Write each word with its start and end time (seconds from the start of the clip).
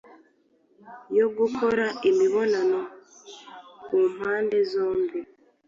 yo 1.17 1.27
gukora 1.37 1.85
imibonano 2.09 2.79
kumpande 3.85 4.57
zombi 4.71 5.19